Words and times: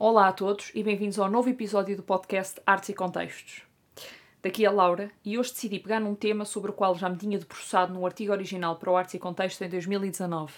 Olá 0.00 0.28
a 0.28 0.32
todos 0.32 0.70
e 0.76 0.82
bem-vindos 0.84 1.18
ao 1.18 1.28
novo 1.28 1.48
episódio 1.48 1.96
do 1.96 2.04
podcast 2.04 2.62
Artes 2.64 2.90
e 2.90 2.94
Contextos. 2.94 3.62
Daqui 4.40 4.64
a 4.64 4.70
Laura 4.70 5.10
e 5.24 5.36
hoje 5.36 5.50
decidi 5.50 5.80
pegar 5.80 5.98
num 5.98 6.14
tema 6.14 6.44
sobre 6.44 6.70
o 6.70 6.72
qual 6.72 6.94
já 6.94 7.08
me 7.08 7.16
tinha 7.16 7.36
debruçado 7.36 7.92
num 7.92 8.06
artigo 8.06 8.30
original 8.30 8.76
para 8.76 8.92
o 8.92 8.96
Artes 8.96 9.14
e 9.14 9.18
Contextos 9.18 9.60
em 9.60 9.68
2019. 9.68 10.52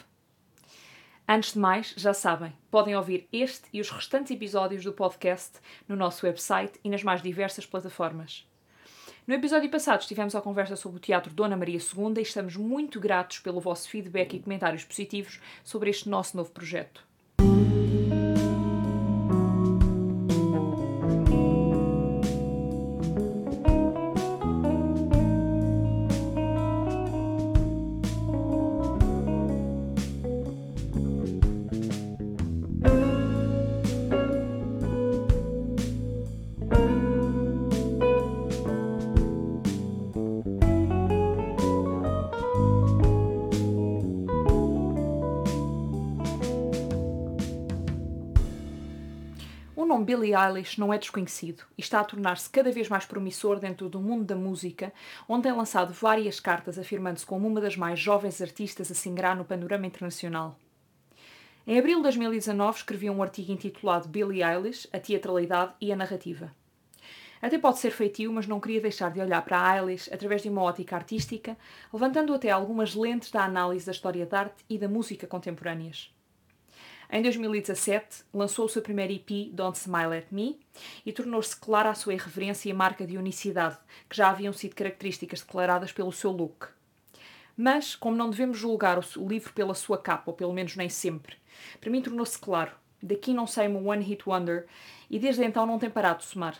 Antes 1.26 1.54
de 1.54 1.58
mais, 1.58 1.94
já 1.96 2.12
sabem, 2.12 2.52
podem 2.70 2.94
ouvir 2.94 3.26
este 3.32 3.66
e 3.72 3.80
os 3.80 3.88
restantes 3.88 4.30
episódios 4.30 4.84
do 4.84 4.92
podcast 4.92 5.52
no 5.88 5.96
nosso 5.96 6.26
website 6.26 6.78
e 6.84 6.90
nas 6.90 7.02
mais 7.02 7.22
diversas 7.22 7.64
plataformas. 7.64 8.46
No 9.26 9.32
episódio 9.32 9.70
passado 9.70 10.02
estivemos 10.02 10.34
à 10.34 10.42
conversa 10.42 10.76
sobre 10.76 10.98
o 10.98 11.00
Teatro 11.00 11.32
Dona 11.32 11.56
Maria 11.56 11.78
II 11.78 12.12
e 12.18 12.20
estamos 12.20 12.56
muito 12.56 13.00
gratos 13.00 13.38
pelo 13.38 13.58
vosso 13.58 13.88
feedback 13.88 14.36
e 14.36 14.40
comentários 14.40 14.84
positivos 14.84 15.40
sobre 15.64 15.88
este 15.88 16.10
nosso 16.10 16.36
novo 16.36 16.50
projeto. 16.50 17.08
Nome 49.90 50.04
Billie 50.04 50.36
Eilish 50.36 50.78
não 50.78 50.94
é 50.94 50.98
desconhecido 50.98 51.64
e 51.76 51.80
está 51.80 51.98
a 51.98 52.04
tornar-se 52.04 52.48
cada 52.48 52.70
vez 52.70 52.88
mais 52.88 53.04
promissor 53.04 53.58
dentro 53.58 53.88
do 53.88 53.98
mundo 53.98 54.24
da 54.24 54.36
música, 54.36 54.92
onde 55.28 55.42
tem 55.42 55.52
lançado 55.52 55.92
várias 55.92 56.38
cartas 56.38 56.78
afirmando-se 56.78 57.26
como 57.26 57.48
uma 57.48 57.60
das 57.60 57.76
mais 57.76 57.98
jovens 57.98 58.40
artistas 58.40 58.88
a 58.88 58.94
se 58.94 59.08
ingrar 59.08 59.34
no 59.34 59.44
panorama 59.44 59.86
internacional. 59.86 60.56
Em 61.66 61.76
abril 61.76 61.96
de 61.96 62.04
2019 62.04 62.78
escrevi 62.78 63.10
um 63.10 63.20
artigo 63.20 63.50
intitulado 63.50 64.08
Billie 64.08 64.44
Eilish, 64.44 64.88
a 64.92 65.00
teatralidade 65.00 65.72
e 65.80 65.92
a 65.92 65.96
narrativa. 65.96 66.54
Até 67.42 67.58
pode 67.58 67.80
ser 67.80 67.90
feitio, 67.90 68.32
mas 68.32 68.46
não 68.46 68.60
queria 68.60 68.80
deixar 68.80 69.10
de 69.10 69.20
olhar 69.20 69.42
para 69.42 69.60
a 69.60 69.76
Eilish 69.76 70.08
através 70.14 70.40
de 70.40 70.48
uma 70.48 70.62
ótica 70.62 70.94
artística, 70.94 71.56
levantando 71.92 72.32
até 72.32 72.48
algumas 72.50 72.94
lentes 72.94 73.32
da 73.32 73.44
análise 73.44 73.86
da 73.86 73.92
história 73.92 74.24
da 74.24 74.38
arte 74.38 74.64
e 74.68 74.78
da 74.78 74.88
música 74.88 75.26
contemporâneas. 75.26 76.12
Em 77.12 77.22
2017, 77.22 78.22
lançou 78.32 78.66
o 78.66 78.68
seu 78.68 78.80
primeiro 78.80 79.12
EP, 79.12 79.52
Don't 79.52 79.76
Smile 79.76 80.16
at 80.16 80.26
Me, 80.30 80.60
e 81.04 81.12
tornou-se 81.12 81.56
clara 81.56 81.90
a 81.90 81.94
sua 81.94 82.14
irreverência 82.14 82.70
e 82.70 82.72
marca 82.72 83.04
de 83.04 83.18
unicidade, 83.18 83.76
que 84.08 84.16
já 84.16 84.30
haviam 84.30 84.52
sido 84.52 84.76
características 84.76 85.40
declaradas 85.40 85.90
pelo 85.90 86.12
seu 86.12 86.30
look. 86.30 86.68
Mas, 87.56 87.96
como 87.96 88.16
não 88.16 88.30
devemos 88.30 88.56
julgar 88.56 88.96
o 88.96 89.28
livro 89.28 89.52
pela 89.52 89.74
sua 89.74 89.98
capa, 89.98 90.30
ou 90.30 90.36
pelo 90.36 90.52
menos 90.52 90.76
nem 90.76 90.88
sempre, 90.88 91.34
para 91.80 91.90
mim 91.90 92.00
tornou-se 92.00 92.38
claro, 92.38 92.70
daqui 93.02 93.34
não 93.34 93.44
sai 93.44 93.66
uma 93.66 93.80
One 93.92 94.04
Hit 94.04 94.22
Wonder, 94.28 94.66
e 95.10 95.18
desde 95.18 95.44
então 95.44 95.66
não 95.66 95.80
tem 95.80 95.90
parado 95.90 96.20
de 96.20 96.26
somar. 96.26 96.58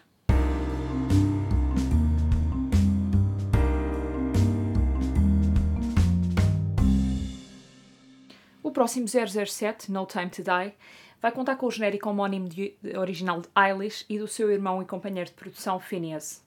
Próximo 8.80 9.06
007, 9.06 9.92
No 9.92 10.06
Time 10.06 10.30
to 10.30 10.42
Die, 10.42 10.74
vai 11.20 11.30
contar 11.30 11.56
com 11.56 11.66
o 11.66 11.70
genérico 11.70 12.08
homónimo 12.08 12.48
de, 12.48 12.74
original 12.98 13.42
de 13.42 13.48
Eilish 13.54 14.06
e 14.08 14.18
do 14.18 14.26
seu 14.26 14.50
irmão 14.50 14.80
e 14.80 14.86
companheiro 14.86 15.28
de 15.28 15.36
produção 15.36 15.78
Phineas. 15.78 16.42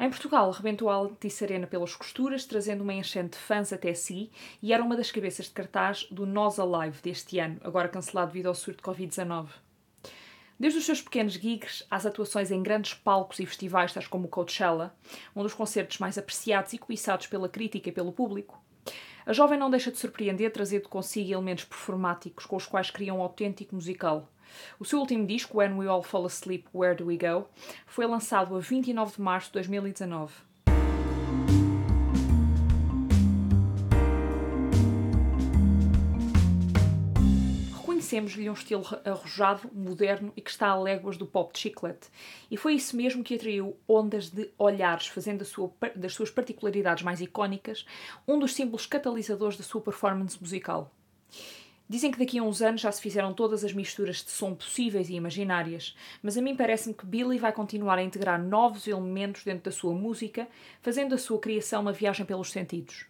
Em 0.00 0.08
Portugal, 0.08 0.50
rebentou 0.50 0.88
a 0.88 0.94
Altice 0.94 1.44
Arena 1.44 1.66
pelas 1.66 1.94
costuras, 1.94 2.46
trazendo 2.46 2.82
uma 2.82 2.94
enchente 2.94 3.36
de 3.36 3.44
fãs 3.44 3.70
até 3.70 3.92
si, 3.92 4.30
e 4.62 4.72
era 4.72 4.82
uma 4.82 4.96
das 4.96 5.10
cabeças 5.10 5.44
de 5.44 5.52
cartaz 5.52 6.04
do 6.10 6.24
Nós 6.24 6.58
Alive 6.58 7.02
deste 7.02 7.38
ano, 7.38 7.60
agora 7.62 7.86
cancelado 7.86 8.32
devido 8.32 8.46
ao 8.46 8.54
surto 8.54 8.78
de 8.78 8.84
Covid-19. 8.84 9.48
Desde 10.58 10.78
os 10.78 10.86
seus 10.86 11.02
pequenos 11.02 11.34
gigs 11.34 11.84
às 11.90 12.06
atuações 12.06 12.50
em 12.50 12.62
grandes 12.62 12.94
palcos 12.94 13.40
e 13.40 13.44
festivais, 13.44 13.92
tais 13.92 14.06
como 14.06 14.24
o 14.24 14.30
Coachella, 14.30 14.96
um 15.36 15.42
dos 15.42 15.52
concertos 15.52 15.98
mais 15.98 16.16
apreciados 16.16 16.72
e 16.72 16.78
cobiçados 16.78 17.26
pela 17.26 17.46
crítica 17.46 17.90
e 17.90 17.92
pelo 17.92 18.10
público, 18.10 18.58
a 19.28 19.32
jovem 19.34 19.58
não 19.58 19.68
deixa 19.68 19.92
de 19.92 19.98
surpreender, 19.98 20.50
trazendo 20.50 20.88
consigo 20.88 21.30
elementos 21.30 21.64
performáticos 21.64 22.46
com 22.46 22.56
os 22.56 22.64
quais 22.64 22.90
cria 22.90 23.12
um 23.12 23.20
autêntico 23.20 23.74
musical. 23.74 24.26
O 24.80 24.86
seu 24.86 24.98
último 24.98 25.26
disco, 25.26 25.58
When 25.58 25.74
We 25.74 25.86
All 25.86 26.02
Fall 26.02 26.24
Asleep, 26.24 26.64
Where 26.74 26.96
Do 26.96 27.08
We 27.08 27.18
Go, 27.18 27.46
foi 27.86 28.06
lançado 28.06 28.56
a 28.56 28.58
29 28.58 29.16
de 29.16 29.20
março 29.20 29.48
de 29.48 29.52
2019. 29.52 30.47
Reconhecemos-lhe 38.08 38.48
um 38.48 38.54
estilo 38.54 38.86
arrojado, 39.04 39.70
moderno 39.70 40.32
e 40.34 40.40
que 40.40 40.50
está 40.50 40.68
a 40.68 40.80
léguas 40.80 41.18
do 41.18 41.26
pop 41.26 41.52
de 41.52 41.58
chiclete. 41.58 42.08
E 42.50 42.56
foi 42.56 42.72
isso 42.72 42.96
mesmo 42.96 43.22
que 43.22 43.34
atraiu 43.34 43.76
ondas 43.86 44.30
de 44.30 44.50
olhares, 44.56 45.08
fazendo 45.08 45.44
sua, 45.44 45.70
das 45.94 46.14
suas 46.14 46.30
particularidades 46.30 47.04
mais 47.04 47.20
icónicas 47.20 47.84
um 48.26 48.38
dos 48.38 48.54
símbolos 48.54 48.86
catalisadores 48.86 49.58
da 49.58 49.62
sua 49.62 49.82
performance 49.82 50.40
musical. 50.40 50.90
Dizem 51.86 52.10
que 52.10 52.18
daqui 52.18 52.38
a 52.38 52.42
uns 52.42 52.62
anos 52.62 52.80
já 52.80 52.90
se 52.90 53.02
fizeram 53.02 53.34
todas 53.34 53.62
as 53.62 53.74
misturas 53.74 54.24
de 54.24 54.30
som 54.30 54.54
possíveis 54.54 55.10
e 55.10 55.14
imaginárias, 55.14 55.94
mas 56.22 56.38
a 56.38 56.40
mim 56.40 56.56
parece-me 56.56 56.94
que 56.94 57.04
Billy 57.04 57.38
vai 57.38 57.52
continuar 57.52 57.98
a 57.98 58.02
integrar 58.02 58.42
novos 58.42 58.86
elementos 58.86 59.44
dentro 59.44 59.64
da 59.64 59.70
sua 59.70 59.92
música, 59.92 60.48
fazendo 60.80 61.14
a 61.14 61.18
sua 61.18 61.38
criação 61.38 61.82
uma 61.82 61.92
viagem 61.92 62.24
pelos 62.24 62.50
sentidos. 62.50 63.04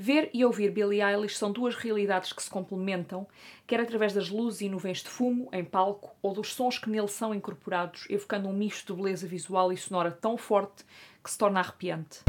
Ver 0.00 0.30
e 0.32 0.44
ouvir 0.44 0.70
Billie 0.70 1.02
Eilish 1.02 1.36
são 1.36 1.50
duas 1.50 1.74
realidades 1.74 2.32
que 2.32 2.40
se 2.40 2.48
complementam, 2.48 3.26
quer 3.66 3.80
através 3.80 4.12
das 4.12 4.30
luzes 4.30 4.60
e 4.60 4.68
nuvens 4.68 5.02
de 5.02 5.08
fumo 5.08 5.48
em 5.52 5.64
palco 5.64 6.14
ou 6.22 6.32
dos 6.32 6.54
sons 6.54 6.78
que 6.78 6.88
nele 6.88 7.08
são 7.08 7.34
incorporados, 7.34 8.06
evocando 8.08 8.46
um 8.46 8.52
misto 8.52 8.94
de 8.94 9.02
beleza 9.02 9.26
visual 9.26 9.72
e 9.72 9.76
sonora 9.76 10.12
tão 10.12 10.38
forte 10.38 10.84
que 11.20 11.28
se 11.28 11.36
torna 11.36 11.58
arrepiante. 11.58 12.20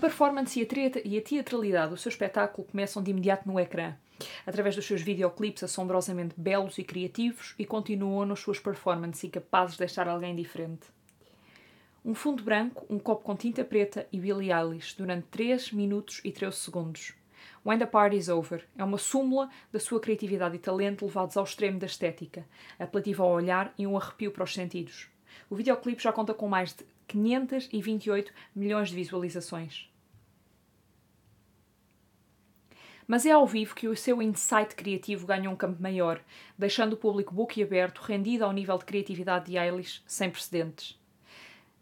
A 0.00 0.08
performance 0.08 0.58
e 0.58 1.18
a 1.18 1.20
teatralidade 1.20 1.90
do 1.90 1.96
seu 1.98 2.08
espetáculo 2.08 2.66
começam 2.66 3.02
de 3.02 3.10
imediato 3.10 3.46
no 3.46 3.60
ecrã, 3.60 3.94
através 4.46 4.74
dos 4.74 4.86
seus 4.86 5.02
videoclipes 5.02 5.62
assombrosamente 5.62 6.34
belos 6.38 6.78
e 6.78 6.84
criativos 6.84 7.54
e 7.58 7.66
continuam 7.66 8.24
nas 8.24 8.40
suas 8.40 8.58
performances 8.58 9.24
incapazes 9.24 9.74
de 9.74 9.80
deixar 9.80 10.08
alguém 10.08 10.34
diferente. 10.34 10.86
Um 12.02 12.14
fundo 12.14 12.42
branco, 12.42 12.86
um 12.88 12.98
copo 12.98 13.22
com 13.22 13.36
tinta 13.36 13.62
preta 13.62 14.06
e 14.10 14.18
Billie 14.18 14.50
Eilish 14.50 14.96
durante 14.96 15.26
3 15.26 15.70
minutos 15.72 16.22
e 16.24 16.32
13 16.32 16.56
segundos. 16.56 17.12
When 17.62 17.78
the 17.78 17.84
Party's 17.84 18.30
Over 18.30 18.66
é 18.78 18.82
uma 18.82 18.96
súmula 18.96 19.50
da 19.70 19.78
sua 19.78 20.00
criatividade 20.00 20.56
e 20.56 20.58
talento 20.58 21.04
levados 21.04 21.36
ao 21.36 21.44
extremo 21.44 21.78
da 21.78 21.84
estética, 21.84 22.46
apelativa 22.78 23.22
ao 23.22 23.32
olhar 23.32 23.74
e 23.76 23.86
um 23.86 23.98
arrepio 23.98 24.30
para 24.30 24.44
os 24.44 24.54
sentidos. 24.54 25.10
O 25.50 25.54
videoclipe 25.54 26.02
já 26.02 26.10
conta 26.10 26.32
com 26.32 26.48
mais 26.48 26.72
de 26.72 26.86
528 27.10 28.32
milhões 28.54 28.88
de 28.88 28.94
visualizações. 28.94 29.90
Mas 33.06 33.26
é 33.26 33.32
ao 33.32 33.44
vivo 33.44 33.74
que 33.74 33.88
o 33.88 33.96
seu 33.96 34.22
insight 34.22 34.76
criativo 34.76 35.26
ganha 35.26 35.50
um 35.50 35.56
campo 35.56 35.82
maior, 35.82 36.20
deixando 36.56 36.92
o 36.92 36.96
público 36.96 37.34
boquiaberto, 37.34 38.02
rendido 38.02 38.44
ao 38.44 38.52
nível 38.52 38.78
de 38.78 38.84
criatividade 38.84 39.46
de 39.46 39.58
Eilish 39.58 40.00
sem 40.06 40.30
precedentes. 40.30 40.96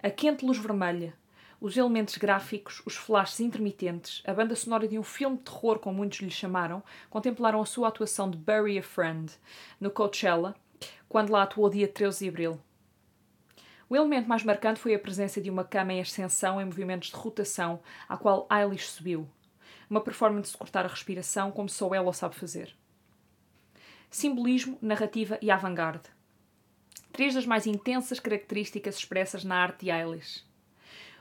A 0.03 0.09
quente 0.09 0.47
luz 0.47 0.57
vermelha, 0.57 1.13
os 1.61 1.77
elementos 1.77 2.17
gráficos, 2.17 2.81
os 2.87 2.97
flashes 2.97 3.41
intermitentes, 3.41 4.23
a 4.25 4.33
banda 4.33 4.55
sonora 4.55 4.87
de 4.87 4.99
um 4.99 5.03
filme 5.03 5.37
de 5.37 5.43
terror, 5.43 5.79
como 5.81 5.99
muitos 5.99 6.21
lhe 6.21 6.31
chamaram, 6.31 6.83
contemplaram 7.11 7.61
a 7.61 7.67
sua 7.67 7.89
atuação 7.89 8.31
de 8.31 8.39
Bury 8.39 8.79
a 8.79 8.83
Friend 8.83 9.31
no 9.81 9.91
Coachella, 9.91 10.55
quando 11.09 11.31
lá 11.31 11.43
atuou 11.43 11.69
dia 11.69 11.89
13 11.89 12.25
de 12.25 12.29
abril. 12.29 12.61
O 13.91 13.97
elemento 13.97 14.29
mais 14.29 14.45
marcante 14.45 14.81
foi 14.81 14.95
a 14.95 14.99
presença 14.99 15.41
de 15.41 15.49
uma 15.49 15.65
cama 15.65 15.95
em 15.95 16.01
ascensão 16.01 16.61
em 16.61 16.65
movimentos 16.67 17.09
de 17.09 17.17
rotação, 17.17 17.81
à 18.07 18.19
qual 18.19 18.47
Eilish 18.51 18.87
subiu. 18.91 19.27
Uma 19.89 20.03
performance 20.03 20.53
de 20.53 20.59
cortar 20.59 20.85
a 20.85 20.89
respiração 20.89 21.51
como 21.51 21.71
só 21.71 21.95
ela 21.95 22.13
sabe 22.13 22.35
fazer. 22.35 22.77
Simbolismo, 24.11 24.79
narrativa 24.83 25.39
e 25.41 25.51
avant-garde. 25.51 26.11
Três 27.13 27.35
das 27.35 27.47
mais 27.47 27.67
intensas 27.67 28.21
características 28.21 28.97
expressas 28.97 29.43
na 29.43 29.57
arte 29.57 29.87
de 29.87 29.91
Eilish. 29.91 30.45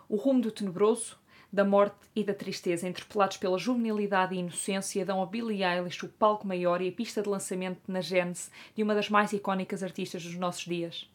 O 0.10 0.18
rumo 0.18 0.42
do 0.42 0.52
tenebroso, 0.52 1.18
da 1.52 1.64
morte 1.64 1.96
e 2.14 2.22
da 2.22 2.34
tristeza, 2.34 2.88
interpelados 2.88 3.38
pela 3.38 3.58
juvenilidade 3.58 4.36
e 4.36 4.40
inocência, 4.40 5.06
dão 5.06 5.22
a 5.22 5.26
Billie 5.26 5.64
Eilish 5.64 6.06
o 6.06 6.10
palco 6.10 6.46
maior 6.46 6.82
e 6.82 6.90
a 6.90 6.92
pista 6.92 7.22
de 7.22 7.30
lançamento 7.30 7.82
na 7.88 8.02
gênese 8.02 8.50
de 8.76 8.84
uma 8.84 8.94
das 8.94 9.10
mais 9.10 9.32
icónicas 9.32 9.84
artistas 9.84 10.22
dos 10.22 10.36
nossos 10.36 10.66
dias. 10.66 11.10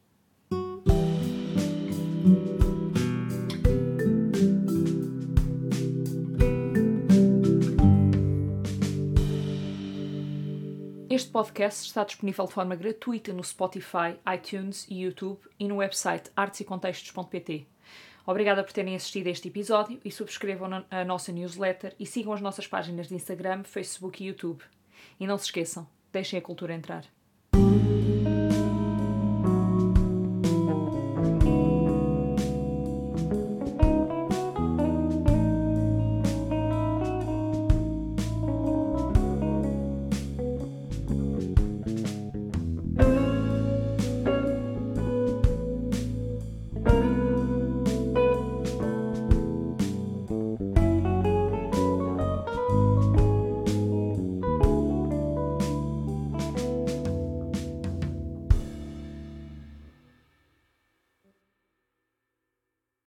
Este 11.14 11.28
podcast 11.30 11.84
está 11.84 12.04
disponível 12.04 12.46
de 12.46 12.54
forma 12.54 12.74
gratuita 12.74 13.34
no 13.34 13.44
Spotify, 13.44 14.18
iTunes 14.34 14.86
e 14.88 15.02
YouTube 15.02 15.38
e 15.60 15.68
no 15.68 15.76
website 15.76 16.30
artesecontextos.pt. 16.34 17.66
Obrigada 18.24 18.64
por 18.64 18.72
terem 18.72 18.96
assistido 18.96 19.26
a 19.26 19.30
este 19.30 19.48
episódio 19.48 20.00
e 20.02 20.10
subscrevam 20.10 20.82
a 20.90 21.04
nossa 21.04 21.30
newsletter 21.30 21.94
e 22.00 22.06
sigam 22.06 22.32
as 22.32 22.40
nossas 22.40 22.66
páginas 22.66 23.08
de 23.08 23.14
Instagram, 23.14 23.62
Facebook 23.62 24.24
e 24.24 24.28
YouTube. 24.28 24.64
E 25.20 25.26
não 25.26 25.36
se 25.36 25.44
esqueçam, 25.44 25.86
deixem 26.10 26.38
a 26.38 26.42
cultura 26.42 26.72
entrar. 26.72 27.04